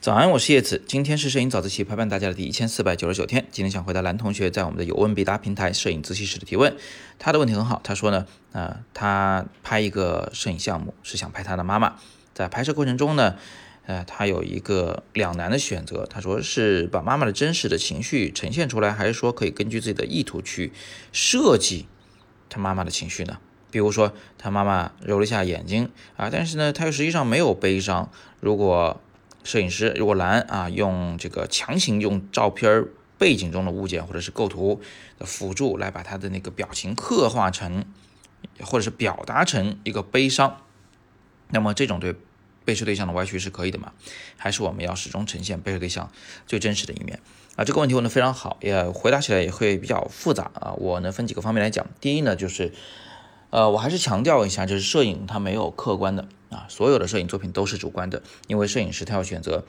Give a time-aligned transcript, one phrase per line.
[0.00, 0.82] 早安，我是叶子。
[0.86, 3.46] 今天是摄影早自习陪伴大家的第一千四百九十九天。
[3.50, 6.74] 今天想回答蓝同学在我们的有问必答平台摄影自习室的提问。
[7.18, 11.96] 他的问题很好，他说呢，呃，他拍一个摄影项目是想拍他的妈妈，
[12.32, 13.36] 在拍摄过程中呢，
[13.84, 16.06] 呃，他有一个两难的选择。
[16.06, 20.72] 他说是把妈妈的真实的情绪呈现出来，还是说可以根据自己的意图去
[21.12, 21.86] 设计
[22.48, 23.36] 他妈妈的情绪呢？
[23.70, 28.10] 比如说他妈妈揉了一下眼睛啊，但是呢，他又实际上没有悲伤。
[28.40, 28.98] 如果
[29.42, 32.86] 摄影师如果蓝啊，用这个强行用照片
[33.18, 34.80] 背景中的物件或者是构图
[35.18, 37.84] 的辅助来把他的那个表情刻画成，
[38.60, 40.58] 或者是表达成一个悲伤，
[41.48, 42.14] 那么这种对
[42.64, 43.92] 被摄对象的歪曲是可以的吗？
[44.36, 46.10] 还是我们要始终呈现被摄对象
[46.46, 47.20] 最真实的一面
[47.56, 47.64] 啊？
[47.64, 50.72] 这个问题问得非常好，也回答起来也会比较复杂啊。
[50.74, 52.72] 我呢分几个方面来讲，第一呢就是。
[53.50, 59.64] 呃，我还是强调一下，就是摄影它没有客观的啊，所有的摄影作品都是主观的，因为摄影师他要选择，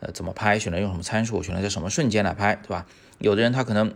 [0.00, 2.86] 呃，怎么拍，选择用什么参数，选择在什么瞬间来拍，对吧？
[3.18, 3.94] 有的人他可能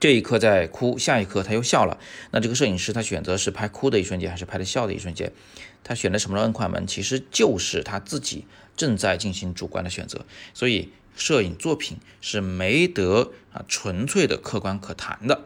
[0.00, 1.98] 这一刻在哭，下一刻他又笑了，
[2.32, 5.32] 那这个摄影师他选择是拍哭的一瞬间，还是拍的笑的一瞬间？
[5.84, 15.42] 他选的什么摁快门，其实就是他自己正在进行主观的选择，所以摄影作品是没得啊纯粹的客观可谈的。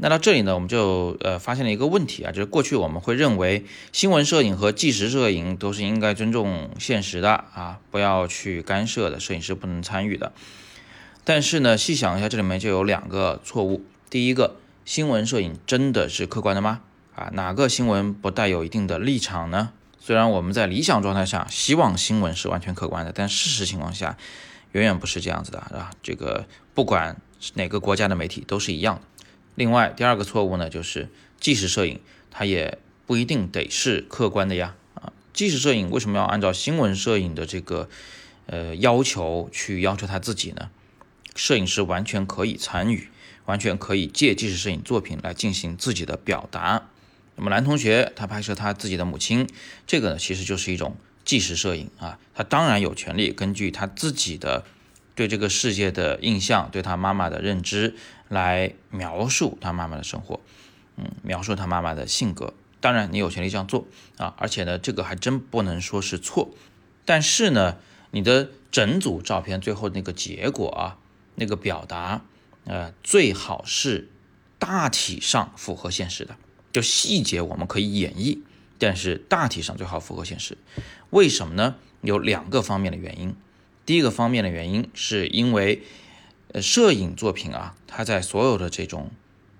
[0.00, 10.32] 那到这里呢，我们就呃发现了一个问题啊，就是过去我们会认为新闻摄影和纪实摄影都是应该尊重现实的啊，不要去干涉的，摄影师不能参与的。
[11.24, 13.84] 但是呢，细想一下，这里面就有两个错误。
[14.08, 14.54] 第一个，
[14.84, 16.80] 新闻摄影真的是客观的吗？
[17.16, 19.70] 啊，哪个新闻不带有一定的立场呢？
[19.98, 24.16] 虽然我们在理想状态下希望新闻是完全客观的，但事实情况下
[24.70, 25.90] 远远不是这样子的啊。
[26.04, 29.02] 这个不管是哪个国家的媒体都是一样的。
[29.58, 31.08] 另外，第二个错误呢，就是
[31.40, 31.98] 纪实摄影
[32.30, 34.76] 它也不一定得是客观的呀。
[34.94, 37.88] 啊，纪实摄影为什么要按照新闻摄影的这个
[38.46, 40.70] 呃要求去要求他自己呢？
[41.34, 43.08] 摄影师完全可以参与，
[43.46, 46.86] 完全可以借纪实摄影作品来进行自己的表达。
[47.34, 49.48] 那么男同学他拍摄他自己的母亲，
[49.88, 54.64] 这个呢其实就是一种纪实摄影啊，他当然有权利根据他自己的。
[55.14, 57.96] 对这个世界的印象，对他妈妈的认知，
[58.28, 60.40] 来描述他妈妈的生活，
[60.96, 62.54] 嗯，描述他妈妈的性格。
[62.80, 63.86] 当然，你有权利这样做
[64.18, 66.50] 啊，而且呢，这个还真不能说是错。
[67.04, 67.78] 但是呢，
[68.12, 70.98] 你的整组照片最后那个结果啊，
[71.34, 72.22] 那个表达，
[72.64, 74.08] 呃，最好是
[74.58, 76.36] 大体上符合现实的。
[76.70, 78.40] 就细节我们可以演绎，
[78.78, 80.58] 但是大体上最好符合现实。
[81.10, 81.76] 为什么呢？
[82.02, 83.34] 有两个方面的原因。
[83.84, 85.82] 第一个方面的原因，是因为，
[86.52, 89.10] 呃，摄影作品啊，它在所有的这种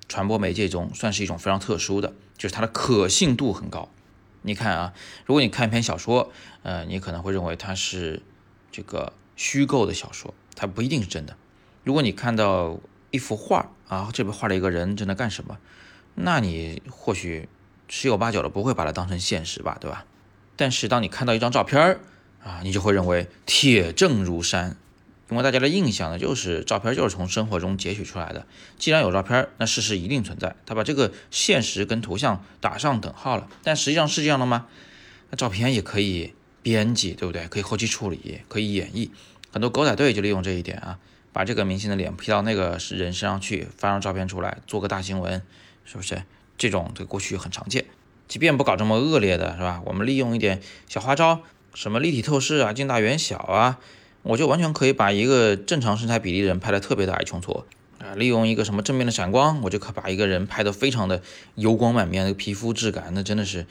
[0.09, 3.91] 传播媒介中，算是一种非常特殊的，就是它的可信度很高。
[4.43, 4.95] 你看啊，
[5.27, 6.33] 如果你看一篇小说，
[6.63, 8.23] 呃，你可能会认为它是
[8.73, 11.37] 这个虚构的小说，它不一定是真的。
[11.85, 12.79] 如果你看到
[13.11, 15.59] 一幅画啊，这边画了一个人正在干什么，
[16.15, 17.49] 那你或许
[17.89, 20.07] 十有八九的不会把它当成现实吧，对吧？
[20.57, 22.01] 但是当你看到一张照片，
[22.43, 24.77] 啊，你就会认为铁证如山，
[25.31, 28.47] 因为大家的印象呢，就是照片就是从生活中截取出来的。
[28.79, 30.57] 既然有照片，那事实一定存在。
[30.65, 34.67] 他把这个现实跟图像打上等号了，但实际上是这样的吗？
[35.31, 37.47] 那照片也可以编辑，对不对？
[37.49, 39.11] 可以后期处理，可以演绎。
[39.53, 40.99] 很多狗仔队就利用这一点啊，
[41.33, 45.43] 把这个明星的脸 P 到那个人身上去，发张照片出来，做个大新闻，
[45.85, 46.23] 是不是？
[46.57, 47.85] 这种在过去很常见。
[48.27, 49.83] 即便不搞这么恶劣的，是吧？
[49.85, 51.43] 我们利用一点小花招。
[51.75, 53.79] 什么立体透视啊，近大远小啊，
[54.23, 57.65] 我就完全可以把一个正常身材比例的人拍得特别的矮穷矬
[57.99, 58.15] 啊。
[58.17, 61.23] 利用一个什么正面的闪光，我就可把一个人拍得非常的
[61.55, 63.67] 油光满面，那个皮肤质感那真的是，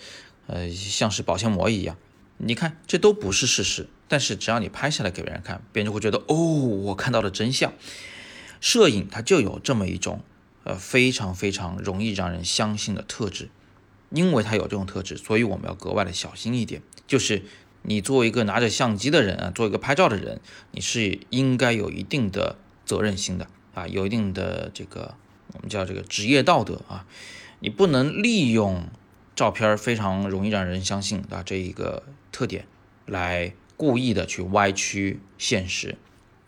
[0.48, 1.98] 呃，像是保鲜膜一样。
[2.38, 7.74] 你看，这都不是事实，但是只要你拍下来给别人看，别人就会觉得哦，我看到了真相。
[8.60, 10.22] 摄影它就有这么一种，
[10.64, 13.50] 呃，非常非常容易让人相信的特质，
[14.10, 17.44] 因为它有这种特质，所以我们要格外的小心一点，就是。
[17.84, 20.42] 你作为一个拿着相机的人啊，做一个拍照的人，
[20.72, 25.16] 你是应该有一定的责任心的啊，有一定的这个
[25.54, 27.06] 我们叫这个职业道德啊，
[27.60, 28.88] 你不能利用
[29.36, 32.66] 照片非常容易让人相信啊这一个特点
[33.06, 35.96] 来故意的去歪曲现实。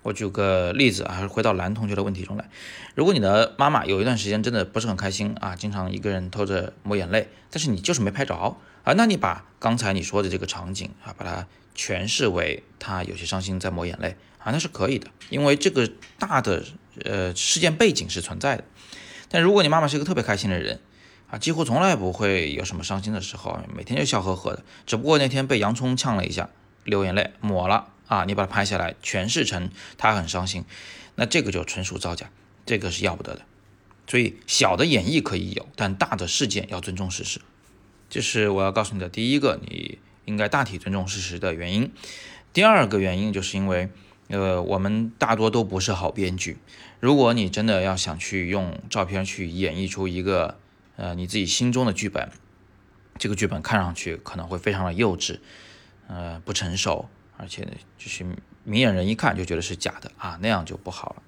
[0.01, 2.49] 我举个例子啊，还是回到男同学的问题中来。
[2.95, 8.57] 如果你的妈妈有一段时间真的不是很开心啊，经常一个人偷着抹眼泪，但是你就是没拍着。
[8.83, 16.63] 啊，那你把刚才你说的这个场景啊，把它诠释为他有些伤心在抹眼泪啊，那是可以的，因为这个大的
[17.03, 18.63] 呃事件背景是存在的。
[19.29, 20.79] 但如果你妈妈是一个特别开心的人
[21.29, 26.49] 啊，几乎从来不会有什么伤心的时候，每天就笑呵呵的，只不过那天被洋葱呛了一下，
[26.85, 30.65] 流眼泪抹了啊，你把它拍下来诠释成他很伤心，
[31.15, 32.29] 那这个就纯属造假，
[32.65, 33.44] 这个是要不得的。
[34.07, 37.39] 所以小的演绎可以有，但大的事件要尊重事实，
[38.09, 41.91] 这是我要告诉你的第一个，你应该大体尊重事实的原因。
[42.51, 43.89] 第二个原因就是因为，
[44.29, 46.57] 呃，我们大多都不是好编剧。
[47.00, 50.57] 如果你真的要想去用照片去演绎出一个，
[50.95, 52.31] 呃，你自己心中的剧本，
[53.19, 55.39] 这个剧本看上去可能会非常的幼稚，
[56.07, 57.07] 呃，不成熟，
[57.39, 57.65] 而且
[57.97, 58.25] 就是
[58.65, 61.24] 明眼人一看就觉得是假的啊，那样就不好了。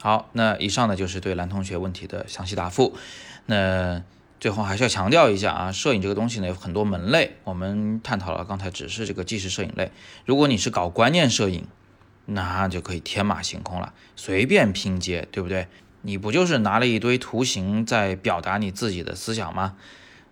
[0.00, 2.96] 好，那以上呢就是对蓝同学问题的详细答复。
[3.44, 4.02] 那
[4.40, 9.92] 最后还是要强调一下啊，摄影这个东西呢有很多门类，我们探讨了刚才只是这个纪实摄影类。
[10.24, 11.66] 如果你是搞观念摄影，
[12.24, 15.68] 那就可以天马行空了，随便拼接，对不对？
[16.00, 19.76] 你不就是拿了一堆图形在表达你自己的思想吗？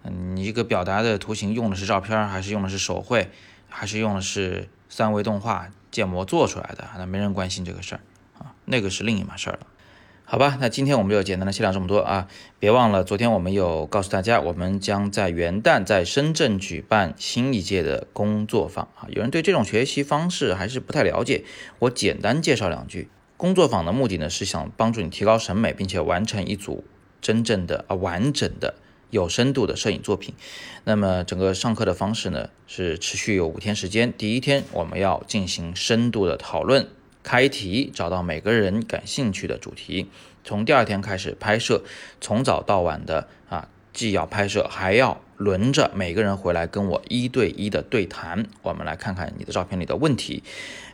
[0.05, 3.31] 嗯，你这个表达的图形用的是照片，还是用的是手绘，
[3.69, 6.85] 还是用的是三维动画建模做出来的？
[6.96, 8.00] 那没人关心这个事儿
[8.38, 8.55] 啊。
[8.64, 9.67] 那个是另一码事儿了，
[10.25, 10.58] 好吧？
[10.61, 12.29] 那今天我们就简单的细聊这么多啊！
[12.58, 19.08] 别忘了，昨天我们有告诉大家，我们将在元旦在深圳举办新一届的工作坊啊。
[19.08, 21.44] 有人对这种学习方式还是不太了解，
[21.79, 23.08] 我简单介绍两句。
[23.38, 26.85] 工作坊的目的呢，是想帮助你提高审美，并且完成一组
[27.23, 28.75] 真正的啊完整的
[29.11, 30.35] 有深度的摄影作品。
[30.85, 34.13] 那么整个上课的方式呢，是持续有五天时间。
[34.13, 36.89] 第一天我们要进行深度的讨论。
[37.21, 40.09] 开题，找到每个人感兴趣的主题。
[40.45, 41.83] 从第二天开始拍摄，
[42.23, 48.47] 从早到晚的啊，既要拍摄，还要轮着每个人回来跟我一对一的对谈。
[48.63, 50.43] 我们来看看你的照片里的问题，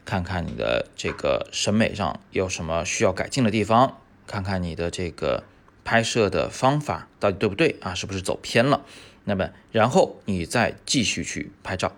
[0.05, 5.45] 看看你的这个审美上有什么需要改进的地方，看看你的这个
[5.85, 8.85] 拍摄的方法到底对不对啊，是不是走偏了？
[9.25, 11.95] 那么然后你再继续去拍照。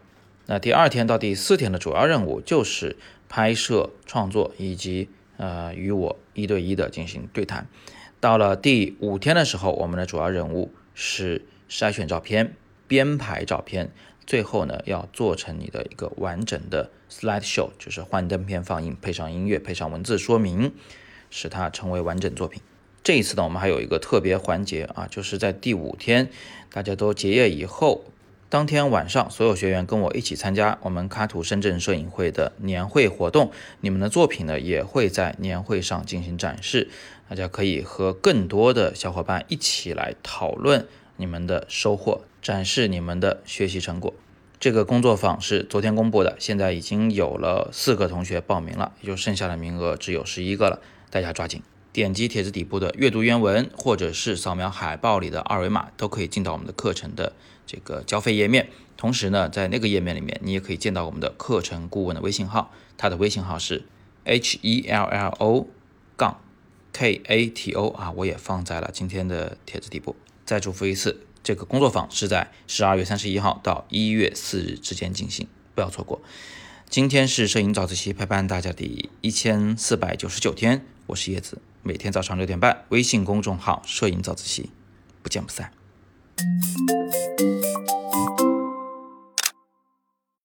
[0.47, 2.97] 那第二天到第四天的主要任务就是。
[3.29, 7.67] 拍摄、创作以及呃与我一对一的进行对谈。
[8.21, 12.55] 到了第五天的时候，我们的主要任务是筛选照片、
[12.87, 13.91] 编排照片，
[14.25, 20.73] 最后呢要做成你的一个完整的 slide show，就是幻灯片放映，配上音乐，配上文字说明，
[21.29, 22.63] 使它成为完整作品。
[23.07, 26.29] 这一次呢，我们还有一个特别环节啊，就是在第五天
[26.73, 28.03] 大家都结业以后。
[28.49, 33.53] 当天晚上，所有学员跟我一起参加我们卡图深圳摄影会的年会活动。
[33.81, 36.89] 你们的作品呢，也会在年会上进行展示。
[37.29, 44.13] 大家可以和更多的小伙伴一起来讨论你们的收获，展示你们的学习成果。
[44.59, 51.63] 这个工作坊是昨天公布的，现在已经有了四个同学报名了，也就剩下的名额只有十一个了，大家抓紧。
[51.97, 57.33] 点击帖子底部的阅读原文，或者是扫描海报里的二维码，都可以进到我们的课程的
[57.67, 58.69] 这个交费页面。
[58.99, 63.87] 同时呢，在那个页面里面，你也可以见到我们的课程顾问的微信号，他的微信号是
[64.25, 65.69] h e l l o
[66.19, 66.39] 杠
[66.93, 70.15] k a t o 啊，我也放在了今天的帖子底部。
[70.45, 76.21] 再嘱咐一次，这个工作坊是在十二月三十一号到一月四日之间进行，不要错过。
[76.89, 81.61] 今天是摄影早自习陪伴大家的一千四百九十九天，我是叶子。
[81.83, 84.71] 每天早上六点半，微信公众号“摄影早自习”，
[85.23, 85.73] 不见不散。